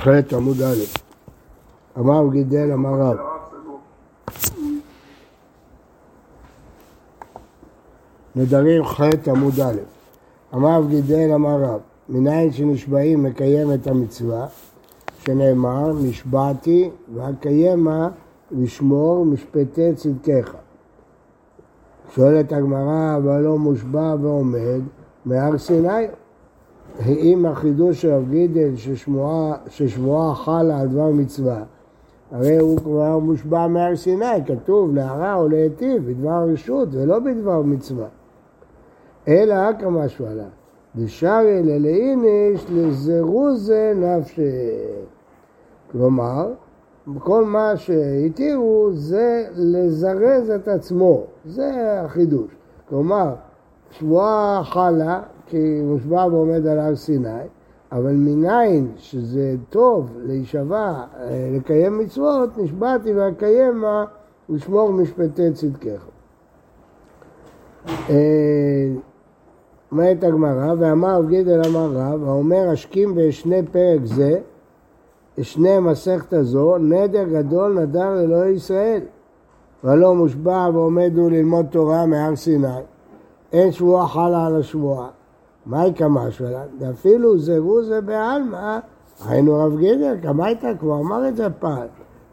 [0.00, 0.82] ח' עמוד א',
[1.98, 3.16] אמר גידל אמר רב.
[8.36, 9.78] נדרים ח' עמוד א',
[10.54, 14.46] אמר גידל אמר רב, מניין שנשבעים מקיים את המצווה,
[15.18, 18.08] שנאמר נשבעתי והקיימה
[18.50, 20.54] לשמור משפטי צדקך.
[22.14, 24.80] שואלת הגמרא, אבל לא מושבע ועומד
[25.24, 26.06] מהר סיני.
[27.06, 28.70] אם החידוש של רב גידל
[29.68, 31.62] ששבועה חלה על דבר מצווה,
[32.32, 38.06] הרי הוא כבר מושבע מהר סיני, כתוב להרע או להיטיב בדבר רשות ולא בדבר מצווה.
[39.28, 40.44] אלא כמה שואלה,
[40.96, 44.50] דשארי ללאיניש לזירוזה נפשי.
[45.92, 46.52] כלומר,
[47.18, 52.50] כל מה שהתירו זה לזרז את עצמו, זה החידוש.
[52.88, 53.34] כלומר,
[53.90, 57.42] שבועה חלה כי מושבע ועומד על הר סיני,
[57.92, 64.04] אבל מניין שזה טוב להישבע, אה, לקיים מצוות, נשבעתי ואקיים מה
[64.48, 66.06] לשמור משפטי צדקך.
[67.88, 68.88] אה,
[69.92, 74.38] אומרת הגמרא, ואמר גידל אמר רב, האומר השכים בשני פרק זה,
[75.42, 79.00] שני מסכת הזו, נדר גדול נדר לאלוהי ישראל.
[79.84, 82.68] ולא מושבע ועומד הוא ללמוד תורה מהר סיני.
[83.52, 85.08] אין שבועה חלה על השבועה.
[85.66, 86.62] מהי כמה שלה?
[86.80, 88.78] ואפילו זהו זה בעלמא,
[89.28, 89.72] היינו רב
[90.22, 90.68] כמה הייתה?
[90.80, 91.86] כבר אמר את זה פעם.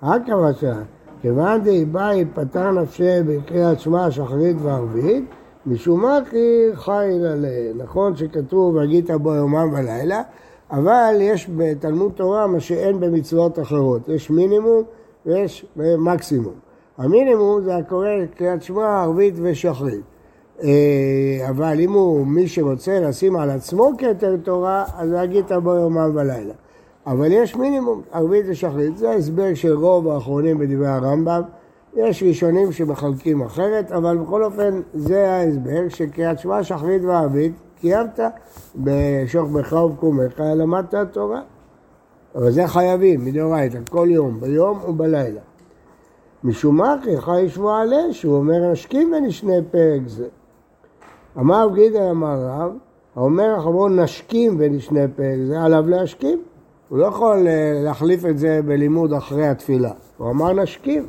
[0.04, 0.82] רק כמה שלה.
[1.22, 5.26] כיוון דאיבאי פתר נפשי בקריאת שמע שחרית וערבית,
[5.66, 7.72] משום מה כי חי ללאה.
[7.76, 10.22] נכון שכתוב והגית בו יומם ולילה,
[10.72, 14.10] אבל יש בתלמוד תורה מה שאין במצוות אחרות.
[14.10, 14.84] יש מינימום
[15.26, 15.66] ויש
[15.98, 16.54] מקסימום.
[16.98, 20.02] המינימום זה הקורא קריאת שמע, ערבית ושחרית.
[20.64, 26.12] אה, אבל אם הוא, מי שרוצה לשים על עצמו כתר תורה, אז להגיד בו יומם
[26.16, 26.54] ולילה.
[27.08, 28.98] אבל יש מינימום, ערבית ושחרית.
[28.98, 31.42] זה ההסבר של רוב האחרונים בדברי הרמב"ם.
[31.96, 38.20] יש ראשונים שמחלקים אחרת, אבל בכל אופן זה ההסבר שקריאת שמע, שחרית וערבית, קיימת
[38.76, 41.42] בשוך בך ובקומך, למדת תורה.
[42.36, 45.42] אבל זה חייבים, מדאורייתא, כל יום, ביום ובלילה.
[46.44, 50.28] משום מה חי שבוע עלה, שהוא אומר נשכים ונשנה פרק זה.
[51.40, 52.72] אמר גידר אמר רב,
[53.16, 56.42] האומר אחרון נשכים ונשנה פרק זה, עליו להשכים.
[56.90, 59.92] הוא לא יכול אה, להחליף את זה בלימוד אחרי התפילה.
[60.18, 61.08] הוא אמר נשכים.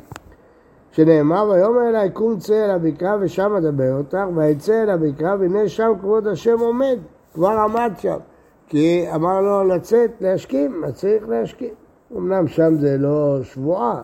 [0.91, 5.91] שנאמר, ויאמר אלי קום צא אל הבקעה ושם אדבר אותך, ויצא אל הבקעה והנה שם
[6.01, 6.97] כבוד השם עומד,
[7.33, 8.17] כבר עמד שם.
[8.67, 11.73] כי אמר לו לצאת, להשכים, אז צריך להשכים.
[12.17, 14.01] אמנם שם זה לא שבועה,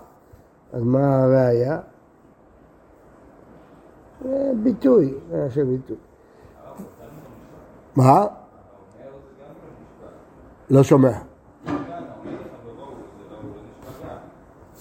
[0.74, 1.80] אז מה הראייה?
[4.64, 5.98] ביטוי, זה היה ביטוי.
[7.96, 8.26] מה?
[10.70, 11.12] לא שומע.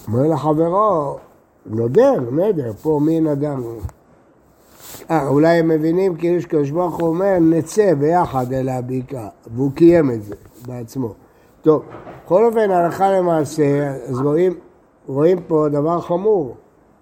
[0.08, 1.16] אומר לחברו,
[1.66, 3.54] נודר, נדר, פה מי נדר?
[5.10, 10.10] אה, אולי הם מבינים כאילו שקדוש ברוך הוא אומר, נצא ביחד אל הבקעה, והוא קיים
[10.10, 10.34] את זה
[10.66, 11.14] בעצמו.
[11.62, 11.82] טוב,
[12.24, 14.54] בכל אופן, הלכה למעשה, אז רואים,
[15.06, 16.56] רואים פה דבר חמור.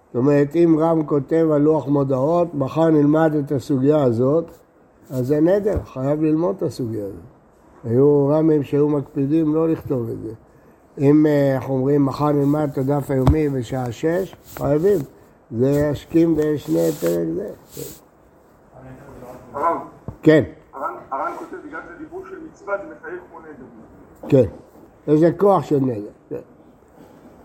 [0.07, 4.51] זאת אומרת, אם רם כותב על לוח מודעות, מחר נלמד את הסוגיה הזאת,
[5.13, 7.21] אז זה נדר, חייב ללמוד את הסוגיה הזאת.
[7.85, 10.33] היו רמים שהיו מקפידים לא לכתוב את זה.
[10.99, 14.99] אם אה, אנחנו אומרים מחר נלמד את הדף היומי בשעה שש, חייבים.
[15.51, 17.51] זה ישכים בשני פרק זה.
[19.53, 19.77] הרב.
[20.23, 20.45] כן.
[20.73, 24.29] הר"ן כותב, בגלל זה דיבור של מצווה זה מחייב כמו נדר.
[24.29, 24.51] כן.
[25.13, 26.11] איזה כוח של נדר.
[26.29, 26.37] כן.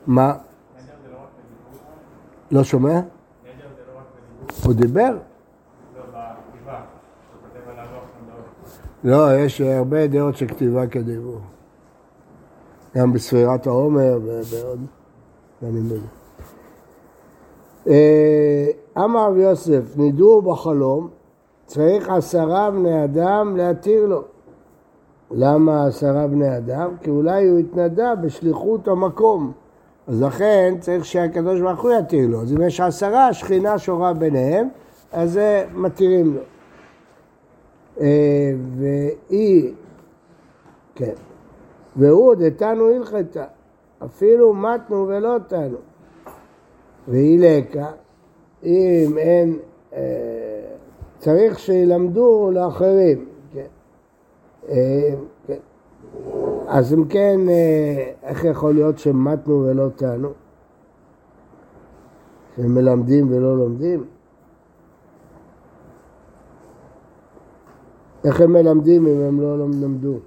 [0.07, 0.33] מה?
[2.51, 2.99] לא שומע?
[4.63, 5.17] הוא דיבר?
[9.03, 11.39] לא, יש הרבה דעות של כתיבה כדיבור.
[12.95, 14.79] גם בספירת העומר ובעוד
[15.61, 15.89] דברים
[17.87, 21.09] אה, אמר רב יוסף, נידור בחלום,
[21.65, 24.23] צריך עשרה בני אדם להתיר לו.
[25.31, 26.89] למה עשרה בני אדם?
[27.01, 29.51] כי אולי הוא התנדע בשליחות המקום.
[30.07, 32.41] אז לכן צריך שהקדוש ברוך הוא יתיר לו.
[32.41, 34.69] אז אם יש עשרה, השכינה שורה ביניהם,
[35.11, 36.41] אז זה מתירים לו.
[37.99, 39.73] אה, והיא,
[40.95, 41.13] כן,
[41.95, 43.45] והוא דתנו הלכתה,
[44.05, 45.77] אפילו מתנו ולא תנו.
[47.07, 47.91] והיא לקה,
[48.63, 49.59] אם אין,
[49.93, 50.01] אה,
[51.17, 53.25] צריך שילמדו לאחרים.
[53.53, 53.65] כן.
[54.69, 55.13] אה,
[55.47, 55.59] כן.
[56.67, 57.39] אז אם כן,
[58.23, 60.29] איך יכול להיות שמתנו ולא תנו?
[62.55, 64.05] שמלמדים ולא לומדים?
[68.23, 70.17] איך הם מלמדים אם הם לא למדו?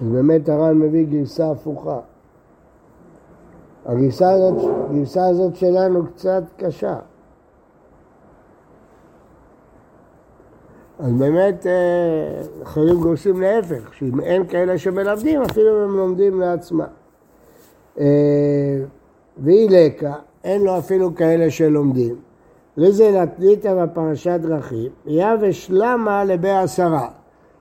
[0.00, 2.00] אז באמת הר"ן מביא גרסה הפוכה.
[3.86, 6.98] הגרסה הזאת, הגרסה הזאת שלנו קצת קשה.
[10.98, 16.86] אז באמת אה, אחרים גורסים להפך, שאם אין כאלה שמלמדים, אפילו הם לומדים לעצמם.
[17.98, 18.84] אה,
[19.38, 22.25] והיא לקה, אין לו אפילו כאלה שלומדים.
[22.76, 27.08] לזה נתניתא בפרשת דרכים, יבש למה לבעשרה.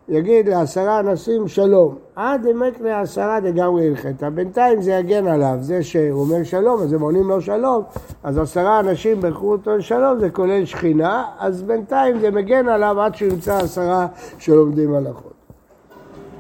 [0.09, 4.29] יגיד לעשרה אנשים שלום, עד עמק לעשרה דגמרי הלכתה.
[4.29, 7.83] בינתיים זה יגן עליו, זה שהוא אומר שלום, אז הם עונים לו שלום,
[8.23, 13.15] אז עשרה אנשים ברכו אותו לשלום, זה כולל שכינה, אז בינתיים זה מגן עליו עד
[13.15, 14.07] שהוא ימצא עשרה
[14.37, 15.33] שלומדים הלכות.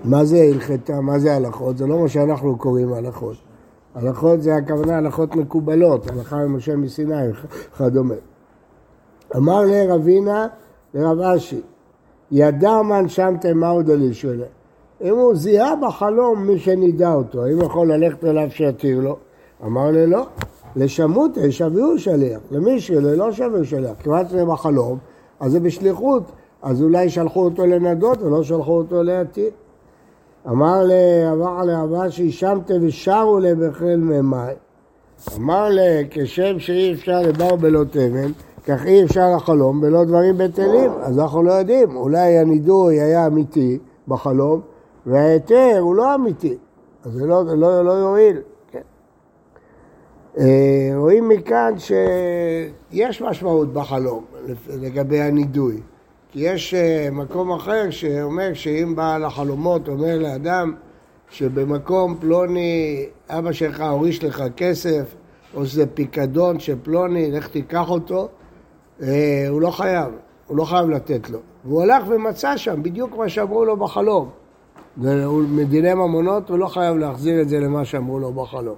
[0.03, 1.01] מה זה הלכתה?
[1.01, 1.77] מה זה הלכות?
[1.77, 3.35] זה לא מה שאנחנו קוראים הלכות.
[3.95, 7.27] הלכות זה הכוונה הלכות מקובלות, הלכה למשה מסיני
[7.73, 8.15] וכדומה.
[9.35, 10.47] אמר לרבינה
[10.93, 11.61] לרב אשי,
[12.31, 14.45] ידע מן שם תימהו דלישולה.
[15.03, 19.17] אם הוא זיהה בחלום מי שנידע אותו, האם יכול ללכת אליו שיתיר לו?
[19.65, 20.25] אמר לי לא.
[20.75, 24.97] לשמותי שביעו שליח, למי שלא לא שווה שליח, כמעט זה בחלום,
[25.39, 26.23] אז זה בשליחות,
[26.61, 29.49] אז אולי שלחו אותו לנדות ולא שלחו אותו להתיר.
[30.47, 34.53] אמר לעבר לאבא שהשמתם ושרו לבחל ממאי.
[35.37, 38.31] אמר לה, כשם שאי אפשר לבר בלא תבן,
[38.65, 43.79] כך אי אפשר לחלום בלא דברים בטלים, אז אנחנו לא יודעים, אולי הנידוי היה אמיתי
[44.07, 44.61] בחלום,
[45.05, 46.57] וההיתר הוא לא אמיתי,
[47.03, 48.37] אז זה לא, לא, לא יועיל.
[48.71, 48.81] כן.
[50.37, 54.25] אה, רואים מכאן שיש משמעות בחלום
[54.69, 55.81] לגבי הנידוי,
[56.31, 60.73] כי יש אה, מקום אחר שאומר שאם בעל החלומות אומר לאדם
[61.29, 65.15] שבמקום פלוני אבא שלך הוריש לך כסף,
[65.55, 68.29] או שזה פיקדון של פלוני, לך תיקח אותו,
[68.99, 70.11] הוא לא חייב,
[70.47, 71.39] הוא לא חייב לתת לו.
[71.65, 74.29] והוא הלך ומצא שם בדיוק מה שאמרו לו בחלום.
[75.47, 78.75] מדיני ממונות הוא לא חייב להחזיר את זה למה שאמרו לו בחלום.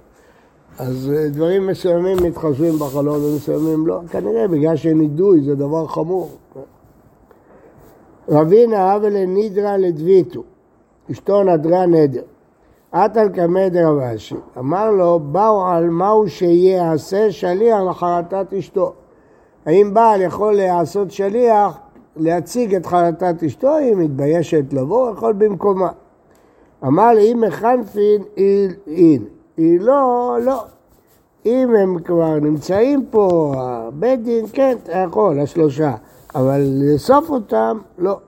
[0.78, 6.30] אז אה, דברים מסוימים מתחשבים בחלום ומסוימים לא, כנראה בגלל שנידוי זה דבר חמור.
[8.28, 10.42] רבינה אבה לנידרה לדביתו,
[11.10, 12.22] אשתו נדרה נדר.
[12.92, 18.92] עטל כמדר רב אשי, אמר לו, באו על מהו שיעשה שליח לחרטת אשתו.
[19.66, 21.78] האם בעל יכול לעשות שליח,
[22.16, 25.88] להציג את חרטת אשתו, היא מתביישת לבוא, יכול במקומה.
[26.84, 28.22] אמר לי, אם מחנפין,
[28.86, 29.24] אין.
[29.56, 30.64] היא לא, לא.
[31.46, 33.54] אם הם כבר נמצאים פה,
[33.92, 35.94] בית דין, כן, אתה יכול, השלושה.
[36.34, 38.18] אבל לאסוף אותם, לא.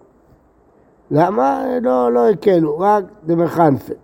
[1.11, 1.65] למה?
[1.83, 3.97] לא, לא הקלו, רק דמחנפין.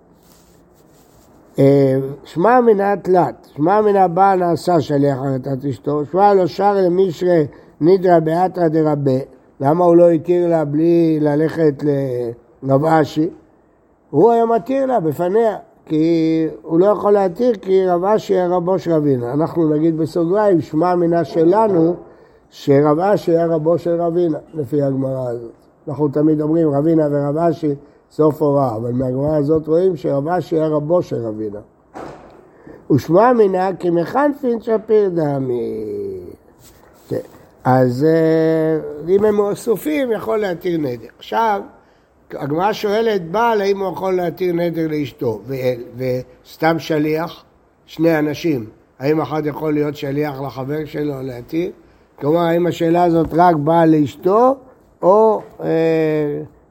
[1.59, 7.47] אה, שמע מן התלת, שמע מן הבא נעשה שליח חרטת אשתו, שמע לא שר למישרי
[7.81, 9.19] נידרא באתרא דרבה,
[9.61, 11.85] למה הוא לא הכיר לה בלי ללכת
[12.63, 13.31] לרב אשי?
[14.11, 15.57] הוא היה מתיר לה בפניה,
[15.87, 19.33] כי הוא לא יכול להתיר כי רב אשי היה רבו של רבינה.
[19.33, 21.95] אנחנו נגיד בסוגריים, שמע מינה שלנו,
[22.51, 25.53] שרב אשי היה רבו של רבינה, לפי הגמרא הזאת.
[25.89, 27.75] אנחנו תמיד אומרים רבינה ורב אשי
[28.11, 31.61] סוף הוראה, אבל מהגמרא הזאת רואים שרב אשי היה רבו של רבינה.
[32.91, 35.85] ושמע מינה כי מחנפין שפיר דמי.
[37.09, 37.21] כן.
[37.65, 41.07] אז אה, אם הם אסופים, יכול להתיר נדר.
[41.19, 41.61] עכשיו,
[42.33, 45.41] הגמרא שואלת בעל האם הוא יכול להתיר נדר לאשתו,
[45.97, 47.45] וסתם שליח,
[47.87, 48.67] שני אנשים,
[48.99, 51.71] האם אחד יכול להיות שליח לחבר שלו להתיר?
[52.21, 54.57] כלומר, האם השאלה הזאת רק באה לאשתו,
[55.03, 55.67] או אה,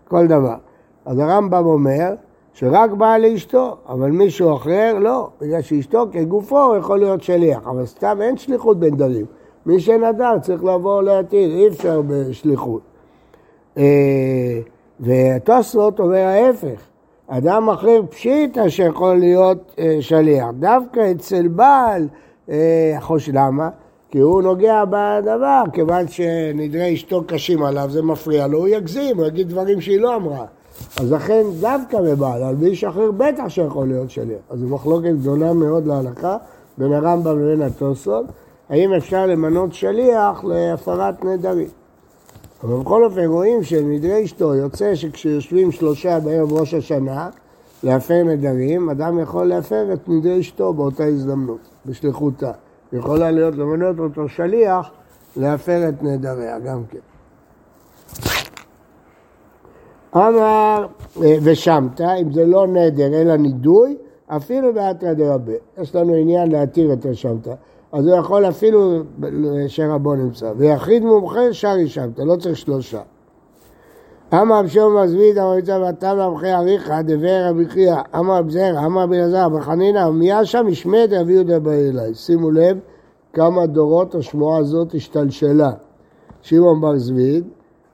[0.07, 0.55] כל דבר.
[1.05, 2.13] אז הרמב"ם אומר
[2.53, 8.17] שרק באה לאשתו, אבל מישהו אחר לא, בגלל שאשתו כגופו יכול להיות שליח, אבל סתם
[8.21, 9.25] אין שליחות בין דרים.
[9.65, 12.81] מי שנדר צריך לבוא להתיר, אי אפשר בשליחות.
[13.77, 14.59] אה,
[14.99, 16.81] והתוספות אומר ההפך,
[17.27, 20.47] אדם אחר פשיטא שיכול להיות אה, שליח.
[20.59, 22.07] דווקא אצל בעל,
[22.49, 23.69] אה, חוש למה?
[24.11, 29.25] כי הוא נוגע בדבר, כיוון שנדרי אשתו קשים עליו, זה מפריע לו, הוא יגזים, הוא
[29.25, 30.45] יגיד דברים שהיא לא אמרה.
[30.97, 34.39] אז לכן דווקא בבעל, על מי אחר בטח שיכול להיות שליח.
[34.49, 36.37] אז זו מחלוקת גדולה מאוד להלכה
[36.77, 38.25] בין הרמב"ם לבין התוספות,
[38.69, 41.67] האם אפשר למנות שליח להפרת נדרים.
[42.63, 47.29] אבל בכל אופן רואים שנדרי אשתו יוצא שכשיושבים שלושה בערב ראש השנה
[47.83, 52.51] להפר נדרים, אדם יכול להפר את נדרי אשתו באותה הזדמנות, בשליחותה.
[52.93, 54.89] יכולה להיות למנות אותו שליח
[55.37, 57.14] להפר את נדריה גם כן.
[60.15, 60.85] אמר
[61.23, 65.53] אה, ושמת, אם זה לא נדר אלא נידוי, אפילו באתרא דרבה.
[65.81, 67.47] יש לנו עניין להתיר את השמת.
[67.91, 68.99] אז הוא יכול אפילו
[69.67, 70.51] שרבו נמצא.
[70.57, 73.01] ויחיד מומחה שרי שמת, לא צריך שלושה.
[74.33, 78.85] אמר רב שמעון מזוויד, אמר יצא ותם למחי אריכא, דבר רבי חייא, אמר רב זרע,
[78.85, 82.13] אמר רבי אלעזר, בחנינא, ומיה שם ישמד רבי יהודה בא אליי.
[82.13, 82.77] שימו לב
[83.33, 85.71] כמה דורות השמועה הזאת השתלשלה.
[86.41, 87.43] שמעון בר זוויד,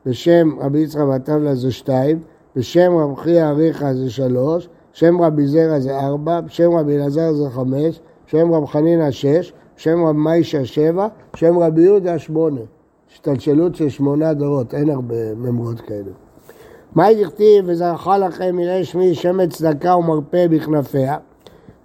[0.05, 2.19] בשם רבי יצחק ותמלה זה שתיים,
[2.55, 7.49] בשם רב חייא אריכא זה שלוש, בשם רבי זרע זה ארבע, בשם רבי אלעזר זה
[7.49, 12.61] חמש, בשם רב חנינא שש, בשם רב מיישה שבע, בשם רבי יהודה שמונה.
[13.11, 16.11] השתלשלות של שמונה דורות, אין הרבה ממרות כאלה.
[16.95, 21.17] מה דכתיב וזרחה לכם יראה שמי שמן צדקה ומרפא בכנפיה?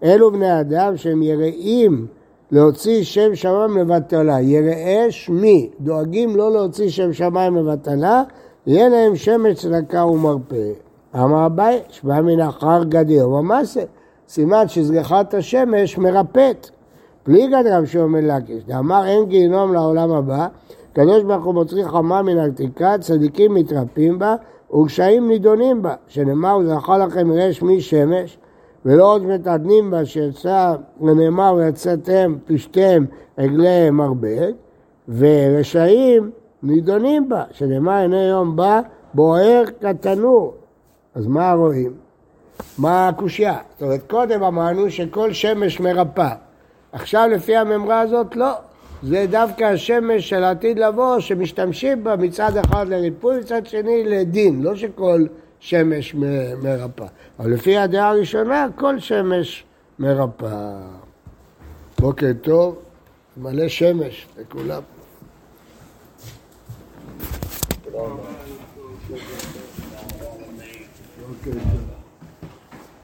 [0.02, 2.06] אלו בני אדם שהם יראים
[2.50, 4.40] להוציא שם שמיים לבטלה.
[4.40, 8.22] יראי שמי, דואגים לא להוציא שם שמיים לבטלה,
[8.66, 10.70] יהיה להם שמן צדקה ומרפא.
[11.14, 13.82] אמר אביי, שבא מן אחר גדיר ומעשה.
[14.28, 16.70] סימן שזריחת השמש מרפאת.
[17.26, 20.46] פליגת רב שמעון לקיש, דאמר אין גיהנום לעולם הבא,
[20.92, 24.34] הקדוש ברוך הוא מוציא חמה מן עתיקה, צדיקים מתרפים בה
[24.70, 28.38] ורשעים נידונים בה, שנאמר וזכה לכם רש משמש
[28.86, 33.04] ולא עוד מתעדנים בה שיצא, ונאמר ויצאתם פשתם
[33.36, 34.52] עגלי מרבד
[35.08, 36.30] ורשעים
[36.62, 38.80] נידונים בה, שנאמר הנה יום בא
[39.14, 40.54] בוער כתנור.
[41.14, 41.92] אז מה רואים?
[42.78, 43.58] מה הקושייה?
[43.72, 46.28] זאת אומרת, קודם אמרנו שכל שמש מרפא.
[46.92, 48.52] עכשיו לפי הממרה הזאת לא,
[49.02, 54.76] זה דווקא השמש של העתיד לבוא שמשתמשים בה מצד אחד לריפוי, מצד שני לדין, לא
[54.76, 55.24] שכל
[55.60, 56.14] שמש
[56.62, 57.06] מרפא.
[57.38, 59.64] אבל לפי הדעה הראשונה, כל שמש
[59.98, 60.78] מרפא.
[61.98, 62.82] בוקר טוב,
[63.36, 64.82] מלא שמש לכולם.
[71.46, 71.85] Okay.